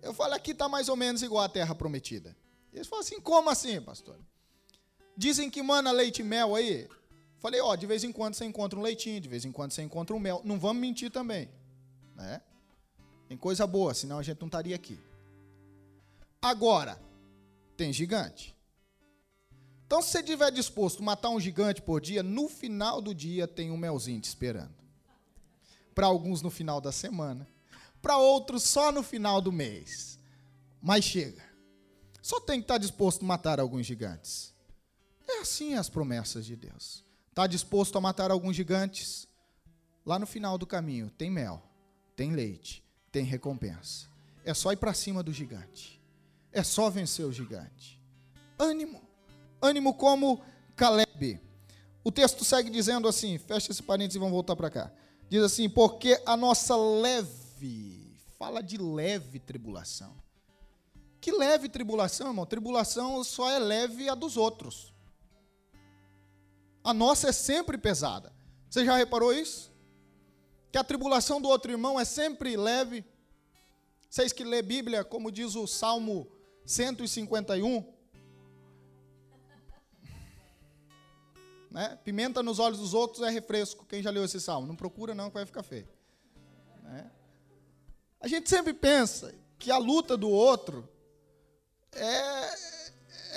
[0.02, 2.36] Eu falo, aqui está mais ou menos igual à terra prometida.
[2.72, 4.18] Eles falam assim, como assim, pastor?
[5.16, 6.88] Dizem que mana leite e mel aí.
[7.38, 9.82] Falei, ó, de vez em quando você encontra um leitinho, de vez em quando você
[9.82, 10.40] encontra um mel.
[10.44, 11.48] Não vamos mentir também,
[12.14, 12.40] né?
[13.28, 14.98] Tem coisa boa, senão a gente não estaria aqui.
[16.40, 17.00] Agora,
[17.76, 18.54] tem gigante.
[19.86, 23.46] Então, se você estiver disposto a matar um gigante por dia, no final do dia
[23.46, 24.74] tem um melzinho te esperando.
[25.94, 27.48] Para alguns no final da semana
[28.04, 30.20] para outros só no final do mês.
[30.82, 31.42] Mas chega.
[32.20, 34.53] Só tem que estar tá disposto a matar alguns gigantes.
[35.28, 37.04] É assim as promessas de Deus.
[37.30, 39.28] Está disposto a matar alguns gigantes?
[40.04, 41.62] lá no final do caminho tem mel,
[42.14, 44.08] tem leite, tem recompensa.
[44.44, 46.00] É só ir para cima do gigante.
[46.52, 48.00] É só vencer o gigante.
[48.58, 49.00] Ânimo.
[49.60, 50.42] Ânimo como
[50.76, 51.40] Caleb.
[52.04, 54.92] O texto segue dizendo assim, fecha esse parênteses e vamos voltar para cá.
[55.30, 60.14] Diz assim: "Porque a nossa leve, fala de leve tribulação.
[61.20, 62.44] Que leve tribulação, irmão?
[62.44, 64.92] Tribulação só é leve a dos outros.
[66.84, 68.30] A nossa é sempre pesada.
[68.68, 69.72] Você já reparou isso?
[70.70, 73.02] Que a tribulação do outro irmão é sempre leve.
[74.10, 76.30] Vocês que lê Bíblia, como diz o Salmo
[76.66, 77.94] 151,
[81.74, 81.98] né?
[82.04, 83.84] Pimenta nos olhos dos outros é refresco.
[83.84, 84.64] Quem já leu esse salmo?
[84.64, 85.88] Não procura não, que vai ficar feio.
[86.84, 87.10] Né?
[88.20, 90.88] A gente sempre pensa que a luta do outro
[91.90, 92.54] é,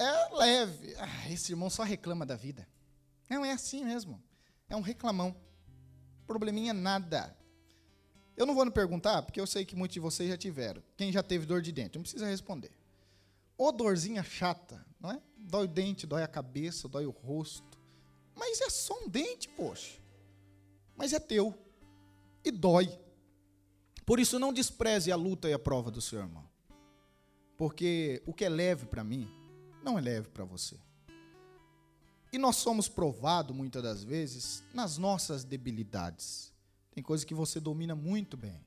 [0.03, 0.95] é leve.
[0.99, 2.67] Ah, esse irmão só reclama da vida.
[3.29, 4.21] Não, é assim mesmo.
[4.69, 5.35] É um reclamão.
[6.25, 7.35] Probleminha nada.
[8.35, 10.83] Eu não vou me perguntar, porque eu sei que muitos de vocês já tiveram.
[10.95, 11.95] Quem já teve dor de dente?
[11.95, 12.71] Não precisa responder.
[13.57, 15.21] Ô dorzinha chata, não é?
[15.35, 17.79] Dói o dente, dói a cabeça, dói o rosto.
[18.35, 19.99] Mas é só um dente, poxa.
[20.95, 21.57] Mas é teu.
[22.45, 22.87] E dói.
[24.05, 26.47] Por isso, não despreze a luta e a prova do seu irmão.
[27.57, 29.27] Porque o que é leve para mim,
[29.83, 30.77] não é leve para você.
[32.31, 36.51] E nós somos provados, muitas das vezes, nas nossas debilidades.
[36.93, 38.59] Tem coisa que você domina muito bem.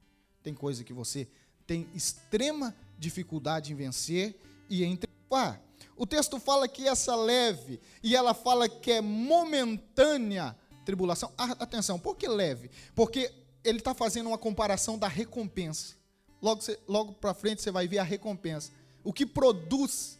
[0.43, 1.29] Tem coisa que você
[1.67, 5.61] tem extrema dificuldade em vencer e em trepar.
[5.97, 11.33] O texto fala que essa leve, e ela fala que é momentânea tribulação.
[11.37, 12.71] Ah, atenção, por que leve?
[12.95, 15.95] Porque ele está fazendo uma comparação da recompensa.
[16.41, 18.73] Logo, logo para frente você vai ver a recompensa.
[19.05, 20.19] O que produz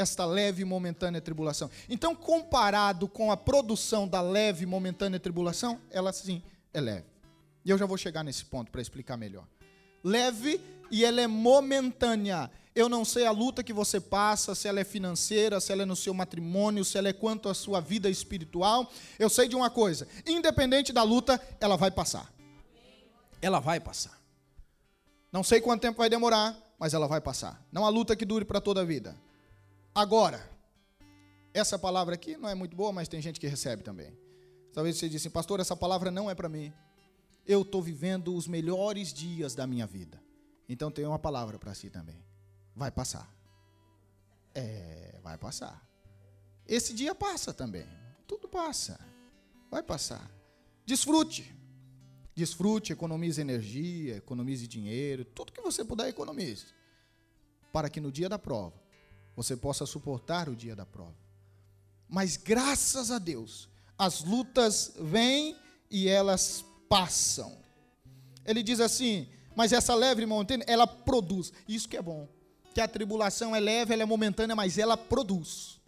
[0.00, 1.70] esta leve e momentânea tribulação.
[1.88, 7.06] Então, comparado com a produção da leve e momentânea tribulação, ela sim é leve.
[7.64, 9.46] E eu já vou chegar nesse ponto para explicar melhor.
[10.02, 10.60] Leve
[10.90, 12.50] e ela é momentânea.
[12.74, 15.84] Eu não sei a luta que você passa, se ela é financeira, se ela é
[15.84, 18.90] no seu matrimônio, se ela é quanto à sua vida espiritual.
[19.18, 22.32] Eu sei de uma coisa: independente da luta, ela vai passar.
[23.42, 24.18] Ela vai passar.
[25.32, 27.62] Não sei quanto tempo vai demorar, mas ela vai passar.
[27.70, 29.16] Não há luta que dure para toda a vida.
[29.94, 30.48] Agora,
[31.52, 34.16] essa palavra aqui não é muito boa, mas tem gente que recebe também.
[34.72, 36.72] Talvez você disse, pastor, essa palavra não é para mim.
[37.44, 40.22] Eu estou vivendo os melhores dias da minha vida.
[40.68, 42.24] Então tem uma palavra para si também.
[42.74, 43.28] Vai passar.
[44.54, 45.84] É, vai passar.
[46.68, 47.86] Esse dia passa também.
[48.28, 49.00] Tudo passa.
[49.68, 50.30] Vai passar.
[50.86, 51.52] Desfrute.
[52.32, 56.66] Desfrute, economize energia, economize dinheiro, tudo que você puder economize.
[57.72, 58.80] Para que no dia da prova
[59.36, 61.16] você possa suportar o dia da prova.
[62.08, 65.56] Mas graças a Deus, as lutas vêm
[65.90, 67.58] e elas passam.
[68.44, 71.52] Ele diz assim: mas essa leve momentânea, ela produz.
[71.68, 72.28] Isso que é bom.
[72.74, 75.80] Que a tribulação é leve, ela é momentânea, mas ela produz.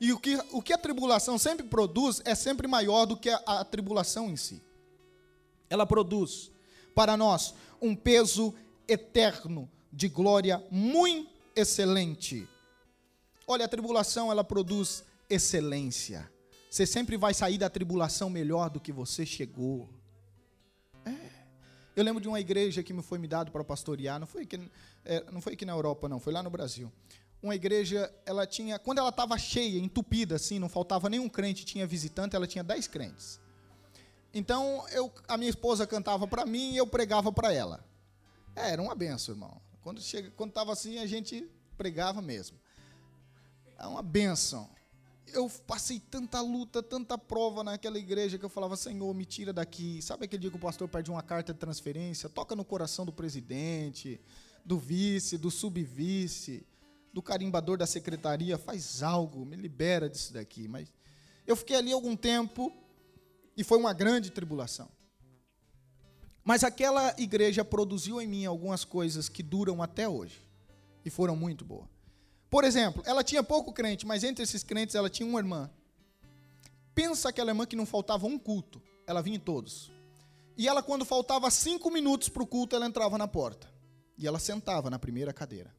[0.00, 3.40] E o que, o que a tribulação sempre produz é sempre maior do que a,
[3.46, 4.60] a tribulação em si.
[5.70, 6.50] Ela produz
[6.94, 8.54] para nós um peso
[8.86, 12.48] eterno de glória muito excelente.
[13.46, 16.30] Olha, a tribulação ela produz excelência.
[16.70, 19.88] Você sempre vai sair da tribulação melhor do que você chegou.
[21.96, 24.68] Eu lembro de uma igreja que me foi me dado para pastorear, não foi aqui,
[25.04, 26.92] é, não foi aqui na Europa, não, foi lá no Brasil.
[27.40, 31.86] Uma igreja, ela tinha, quando ela estava cheia, entupida, assim, não faltava nenhum crente, tinha
[31.86, 33.38] visitante, ela tinha dez crentes.
[34.32, 37.84] Então, eu, a minha esposa cantava para mim e eu pregava para ela.
[38.56, 39.60] É, era uma benção, irmão.
[39.80, 42.58] Quando chega, quando estava assim, a gente pregava mesmo.
[43.78, 44.68] É uma benção
[45.34, 50.00] eu passei tanta luta, tanta prova naquela igreja que eu falava, Senhor, me tira daqui.
[50.00, 52.28] Sabe aquele dia que o pastor perde uma carta de transferência?
[52.28, 54.20] Toca no coração do presidente,
[54.64, 56.64] do vice, do subvice,
[57.12, 60.68] do carimbador da secretaria, faz algo, me libera disso daqui.
[60.68, 60.92] Mas
[61.46, 62.72] eu fiquei ali algum tempo
[63.56, 64.88] e foi uma grande tribulação.
[66.44, 70.46] Mas aquela igreja produziu em mim algumas coisas que duram até hoje
[71.04, 71.93] e foram muito boas.
[72.50, 75.70] Por exemplo, ela tinha pouco crente, mas entre esses crentes ela tinha uma irmã.
[76.94, 79.90] Pensa aquela irmã que não faltava um culto, ela vinha em todos.
[80.56, 83.68] E ela, quando faltava cinco minutos para o culto, ela entrava na porta.
[84.16, 85.74] E ela sentava na primeira cadeira.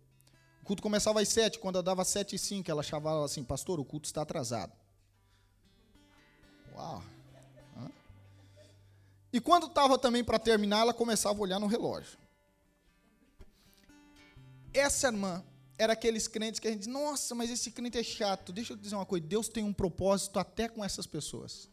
[0.62, 3.86] O culto começava às sete, quando dava sete e cinco, ela chamava assim, pastor, o
[3.86, 4.74] culto está atrasado.
[6.74, 7.02] Uau!
[9.32, 12.18] E quando estava também para terminar, ela começava a olhar no relógio.
[14.74, 15.44] Essa irmã
[15.78, 18.54] era aqueles crentes que a gente nossa, mas esse crente é chato.
[18.54, 21.70] Deixa eu dizer uma coisa, Deus tem um propósito até com essas pessoas.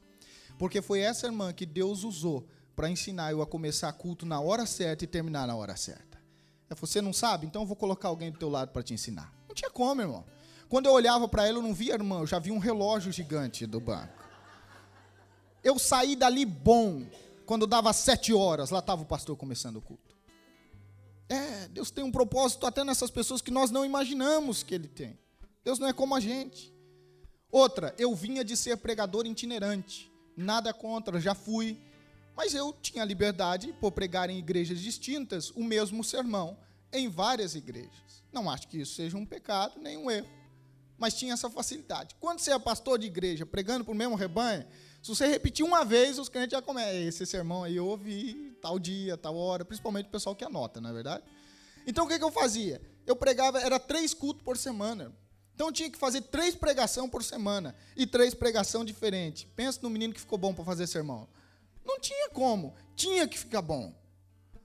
[0.58, 4.66] Porque foi essa irmã que Deus usou para ensinar eu a começar culto na hora
[4.66, 6.20] certa e terminar na hora certa.
[6.68, 7.46] É, você não sabe?
[7.46, 9.32] Então eu vou colocar alguém do teu lado para te ensinar.
[9.46, 10.24] Não tinha como, irmão.
[10.68, 13.66] Quando eu olhava para ela, eu não via irmã, eu já vi um relógio gigante
[13.66, 14.22] do banco.
[15.62, 17.06] Eu saí dali bom.
[17.44, 20.11] Quando dava sete horas, lá estava o pastor começando o culto.
[21.32, 25.18] É, Deus tem um propósito até nessas pessoas que nós não imaginamos que Ele tem.
[25.64, 26.70] Deus não é como a gente.
[27.50, 30.12] Outra, eu vinha de ser pregador itinerante.
[30.36, 31.80] Nada contra, já fui.
[32.36, 36.58] Mas eu tinha liberdade por pregar em igrejas distintas o mesmo sermão
[36.92, 38.22] em várias igrejas.
[38.30, 40.42] Não acho que isso seja um pecado nem um erro
[41.02, 42.14] mas tinha essa facilidade.
[42.20, 44.64] Quando você é pastor de igreja, pregando para o mesmo rebanho,
[45.02, 46.94] se você repetir uma vez, os crentes já começam.
[46.94, 50.88] Esse sermão aí eu ouvi tal dia, tal hora, principalmente o pessoal que anota, não
[50.88, 51.24] é verdade?
[51.84, 52.80] Então o que, que eu fazia?
[53.04, 55.12] Eu pregava, era três cultos por semana.
[55.54, 59.44] Então eu tinha que fazer três pregação por semana e três pregação diferentes.
[59.56, 61.28] Pensa no menino que ficou bom para fazer sermão.
[61.84, 63.92] Não tinha como, tinha que ficar bom.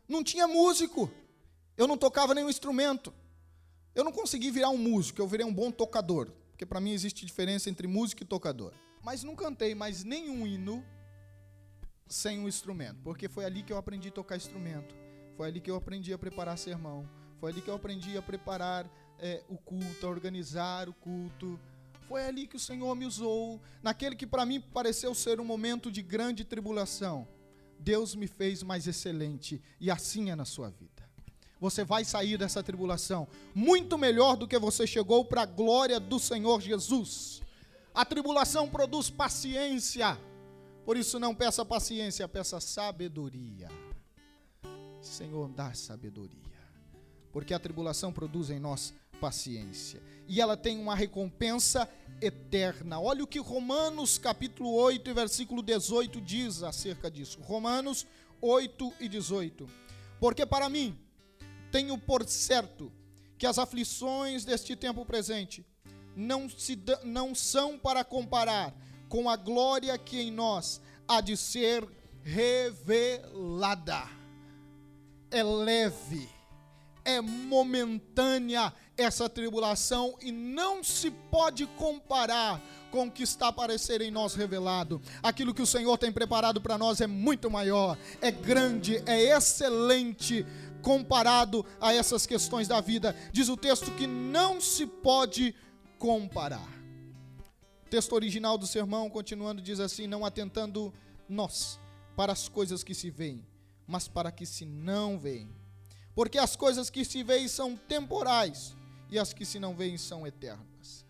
[0.07, 1.11] Não tinha músico.
[1.75, 3.11] Eu não tocava nenhum instrumento.
[3.95, 6.31] Eu não consegui virar um músico, eu virei um bom tocador.
[6.51, 8.73] Porque para mim existe diferença entre músico e tocador.
[9.03, 10.85] Mas não cantei mais nenhum hino
[12.07, 12.97] sem um instrumento.
[13.03, 14.95] Porque foi ali que eu aprendi a tocar instrumento.
[15.35, 17.07] Foi ali que eu aprendi a preparar sermão.
[17.39, 18.89] Foi ali que eu aprendi a preparar
[19.19, 21.59] é, o culto, a organizar o culto.
[22.07, 23.61] Foi ali que o Senhor me usou.
[23.83, 27.27] Naquele que para mim pareceu ser um momento de grande tribulação.
[27.79, 29.61] Deus me fez mais excelente.
[29.79, 30.97] E assim é na sua vida
[31.59, 36.19] você vai sair dessa tribulação muito melhor do que você chegou para a glória do
[36.19, 37.41] Senhor Jesus.
[37.93, 40.17] A tribulação produz paciência,
[40.87, 43.67] por isso não peça paciência, peça sabedoria.
[45.01, 46.39] Senhor, dá sabedoria,
[47.33, 51.89] porque a tribulação produz em nós paciência e ela tem uma recompensa
[52.21, 53.01] eterna.
[53.01, 57.41] Olha o que Romanos capítulo 8 versículo 18 diz acerca disso.
[57.41, 58.07] Romanos
[58.41, 59.69] 8 e 18.
[60.21, 60.97] Porque para mim
[61.69, 62.93] tenho por certo
[63.37, 65.65] que as aflições deste tempo presente
[66.15, 68.73] não, se, não são para comparar
[69.09, 71.87] com a glória que em nós há de ser
[72.23, 74.03] revelada.
[75.31, 76.29] É leve,
[77.03, 84.01] é momentânea essa tribulação e não se pode comparar com o que está a aparecer
[84.01, 85.01] em nós revelado.
[85.21, 90.45] Aquilo que o Senhor tem preparado para nós é muito maior, é grande, é excelente
[90.81, 93.15] comparado a essas questões da vida.
[93.31, 95.53] Diz o texto que não se pode
[95.99, 96.76] comparar.
[97.89, 100.93] Texto original do sermão, continuando, diz assim: Não atentando
[101.27, 101.79] nós
[102.15, 103.45] para as coisas que se veem,
[103.85, 105.49] mas para que se não veem.
[106.13, 108.75] Porque as coisas que se veem são temporais
[109.09, 111.05] e as que se não veem são eternas.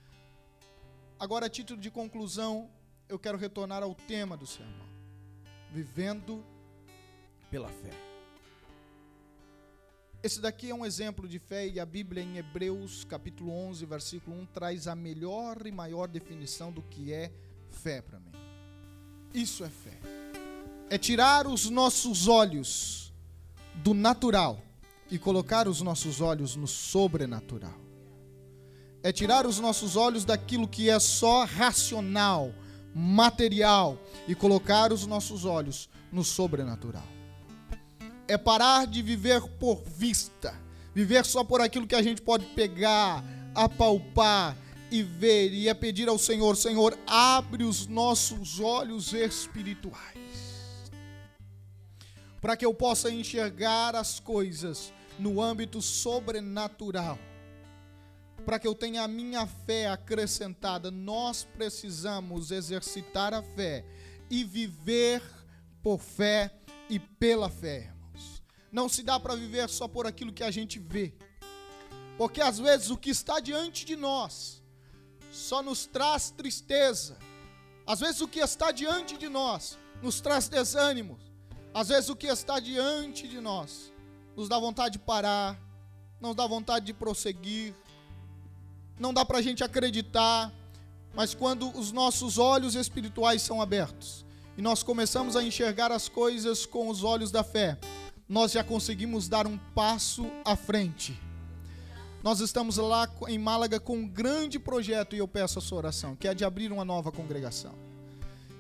[1.20, 2.70] Agora, a título de conclusão,
[3.10, 4.88] eu quero retornar ao tema do sermão:
[5.72, 6.46] vivendo
[7.50, 8.07] pela fé.
[10.24, 14.36] Esse daqui é um exemplo de fé e a Bíblia em Hebreus, capítulo 11, versículo
[14.36, 17.32] 1 traz a melhor e maior definição do que é
[17.70, 18.32] fé para mim.
[19.32, 20.00] Isso é fé.
[20.90, 23.14] É tirar os nossos olhos
[23.76, 24.60] do natural
[25.12, 27.80] e colocar os nossos olhos no sobrenatural.
[29.04, 32.52] É tirar os nossos olhos daquilo que é só racional,
[32.94, 37.17] material e colocar os nossos olhos no sobrenatural
[38.28, 40.54] é parar de viver por vista,
[40.94, 43.24] viver só por aquilo que a gente pode pegar,
[43.56, 44.56] apalpar
[44.92, 50.92] e ver, e é pedir ao Senhor: Senhor, abre os nossos olhos espirituais,
[52.42, 57.18] para que eu possa enxergar as coisas no âmbito sobrenatural,
[58.46, 60.92] para que eu tenha a minha fé acrescentada.
[60.92, 63.84] Nós precisamos exercitar a fé
[64.30, 65.22] e viver
[65.82, 66.52] por fé
[66.90, 67.97] e pela fé.
[68.72, 71.14] Não se dá para viver só por aquilo que a gente vê.
[72.18, 74.62] Porque às vezes o que está diante de nós
[75.32, 77.18] só nos traz tristeza.
[77.86, 81.18] Às vezes o que está diante de nós nos traz desânimo.
[81.74, 83.94] Às vezes o que está diante de nós
[84.36, 85.60] nos dá vontade de parar,
[86.20, 87.76] não dá vontade de prosseguir,
[89.00, 90.52] não dá para a gente acreditar.
[91.14, 94.26] Mas quando os nossos olhos espirituais são abertos
[94.58, 97.78] e nós começamos a enxergar as coisas com os olhos da fé,
[98.28, 101.20] nós já conseguimos dar um passo à frente.
[102.24, 106.16] Nós estamos lá em Málaga com um grande projeto e eu peço a sua oração,
[106.16, 107.74] que é de abrir uma nova congregação.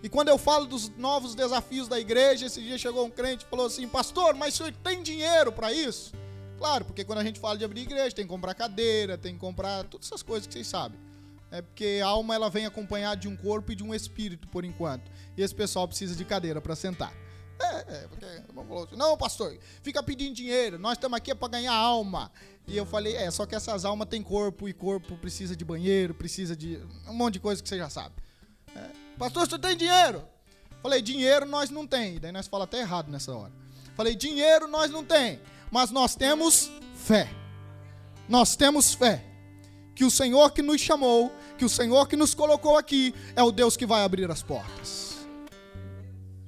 [0.02, 3.50] E quando eu falo dos novos desafios da igreja, esse dia chegou um crente e
[3.50, 6.14] falou assim: Pastor, mas o senhor tem dinheiro para isso?
[6.58, 9.40] Claro, porque quando a gente fala de abrir igreja, tem que comprar cadeira, tem que
[9.40, 11.00] comprar todas essas coisas que vocês sabem.
[11.52, 14.66] É porque a alma ela vem acompanhada de um corpo e de um espírito por
[14.66, 15.10] enquanto.
[15.36, 17.14] E esse pessoal precisa de cadeira para sentar.
[17.60, 22.32] É, é, porque assim, não, pastor, fica pedindo dinheiro, nós estamos aqui para ganhar alma.
[22.68, 26.14] E eu falei, é, só que essas almas têm corpo e corpo precisa de banheiro,
[26.14, 28.14] precisa de um monte de coisa que você já sabe.
[28.76, 30.24] É, pastor, você tem dinheiro?
[30.82, 32.20] Falei, dinheiro nós não tem.
[32.20, 33.52] Daí nós falamos até errado nessa hora.
[33.96, 35.40] Falei, dinheiro nós não tem,
[35.72, 37.30] mas nós temos fé.
[38.30, 39.24] Nós temos fé
[39.96, 43.52] que o Senhor que nos chamou, que o Senhor que nos colocou aqui, é o
[43.52, 45.07] Deus que vai abrir as portas.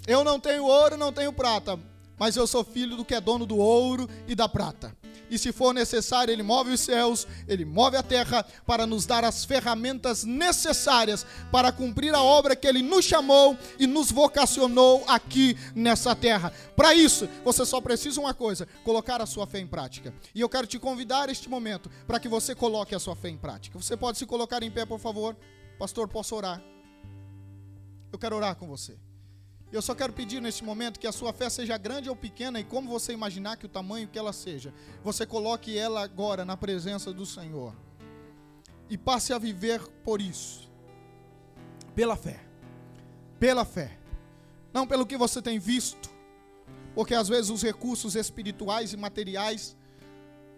[0.10, 1.80] Eu não tenho ouro, não tenho prata,
[2.18, 4.94] mas eu sou filho do que é dono do ouro e da prata
[5.30, 9.24] e se for necessário, Ele move os céus, Ele move a terra para nos dar
[9.24, 15.56] as ferramentas necessárias para cumprir a obra que Ele nos chamou e nos vocacionou aqui
[15.76, 16.52] nessa terra.
[16.76, 20.14] Para isso, você só precisa uma coisa: colocar a sua fé em prática.
[20.34, 23.38] E eu quero te convidar este momento para que você coloque a sua fé em
[23.38, 23.80] prática.
[23.80, 25.36] Você pode se colocar em pé, por favor?
[25.78, 26.62] Pastor, posso orar?
[28.12, 28.98] Eu quero orar com você.
[29.72, 32.64] Eu só quero pedir neste momento que a sua fé seja grande ou pequena, e
[32.64, 37.14] como você imaginar que o tamanho que ela seja, você coloque ela agora na presença
[37.14, 37.76] do Senhor.
[38.90, 40.68] E passe a viver por isso.
[41.94, 42.40] Pela fé.
[43.40, 44.00] Pela fé.
[44.74, 46.10] Não pelo que você tem visto.
[46.96, 49.78] Porque às vezes os recursos espirituais e materiais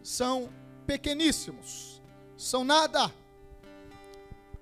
[0.02, 0.50] são
[0.88, 2.02] pequeníssimos.
[2.38, 3.14] São nada.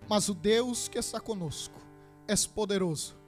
[0.08, 1.80] Mas o Deus que está conosco
[2.28, 3.19] é poderoso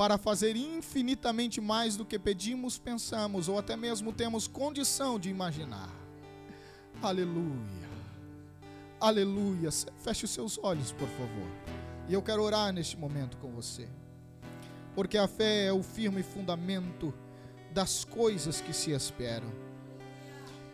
[0.00, 5.90] para fazer infinitamente mais do que pedimos, pensamos ou até mesmo temos condição de imaginar.
[7.02, 7.90] Aleluia.
[8.98, 9.68] Aleluia.
[9.98, 11.46] Feche os seus olhos, por favor.
[12.08, 13.86] E eu quero orar neste momento com você.
[14.94, 17.12] Porque a fé é o firme fundamento
[17.70, 19.52] das coisas que se esperam.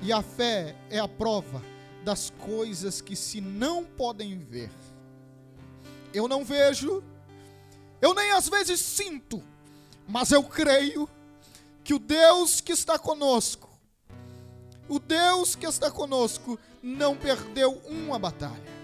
[0.01, 1.61] E a fé é a prova
[2.05, 4.71] das coisas que se não podem ver.
[6.15, 7.03] Eu não vejo,
[8.07, 9.43] eu nem às vezes sinto,
[10.07, 11.09] mas eu creio
[11.83, 13.69] que o Deus que está conosco,
[14.89, 18.77] o Deus que está conosco, não perdeu uma batalha.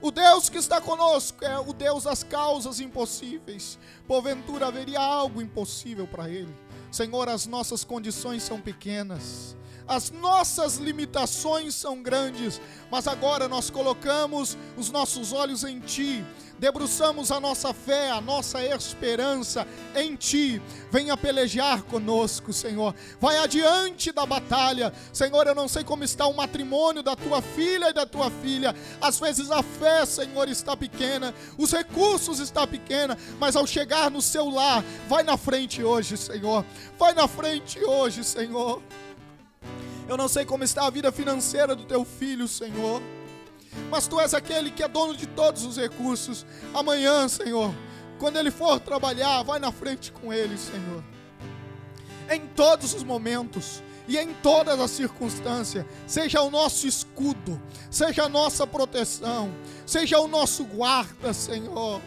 [0.00, 3.78] O Deus que está conosco é o Deus das causas impossíveis.
[4.06, 6.54] Porventura haveria algo impossível para Ele.
[6.92, 9.56] Senhor, as nossas condições são pequenas,
[9.88, 12.60] as nossas limitações são grandes,
[12.90, 16.24] mas agora nós colocamos os nossos olhos em Ti,
[16.62, 20.62] debruçamos a nossa fé, a nossa esperança em Ti.
[20.92, 22.94] Venha pelejar conosco, Senhor.
[23.20, 24.92] Vai adiante da batalha.
[25.12, 28.76] Senhor, eu não sei como está o matrimônio da tua filha e da tua filha.
[29.00, 34.22] Às vezes a fé, Senhor, está pequena, os recursos estão pequena, mas ao chegar no
[34.22, 36.64] seu lar, vai na frente hoje, Senhor.
[36.96, 38.80] Vai na frente hoje, Senhor.
[40.08, 43.02] Eu não sei como está a vida financeira do teu filho, Senhor
[43.90, 46.46] mas tu és aquele que é dono de todos os recursos.
[46.74, 47.74] Amanhã, Senhor,
[48.18, 51.02] quando ele for trabalhar, vai na frente com ele, Senhor.
[52.30, 57.60] Em todos os momentos e em todas as circunstâncias, seja o nosso escudo,
[57.90, 59.52] seja a nossa proteção,
[59.86, 62.00] seja o nosso guarda, Senhor.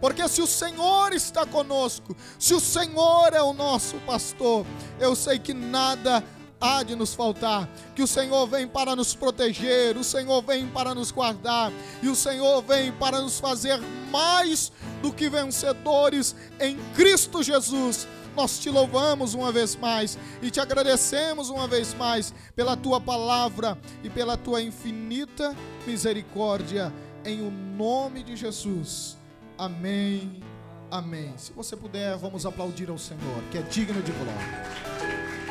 [0.00, 4.64] Porque se o Senhor está conosco, se o Senhor é o nosso pastor,
[5.00, 6.22] eu sei que nada
[6.60, 7.68] há de nos faltar.
[7.94, 12.14] Que o Senhor vem para nos proteger, o Senhor vem para nos guardar, e o
[12.14, 13.80] Senhor vem para nos fazer
[14.10, 18.06] mais do que vencedores em Cristo Jesus.
[18.36, 23.76] Nós te louvamos uma vez mais e te agradecemos uma vez mais pela tua palavra
[24.04, 26.92] e pela tua infinita misericórdia,
[27.24, 29.16] em o nome de Jesus.
[29.56, 30.40] Amém.
[30.90, 31.34] Amém.
[31.36, 35.47] Se você puder, vamos aplaudir ao Senhor, que é digno de glória.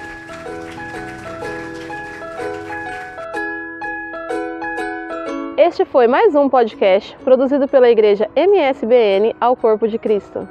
[5.58, 10.48] Este foi mais um podcast produzido pela Igreja MSBN ao Corpo de Cristo.